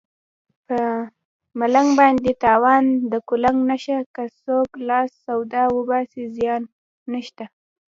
[0.67, 0.79] په
[1.59, 6.63] ملنګ باندې تاوان د قلنګ نشته که څوک لاس سوده وباسي زیان
[7.13, 7.45] نشته